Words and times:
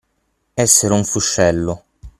Essere 0.55 0.95
un 0.95 1.03
fuscello. 1.05 1.83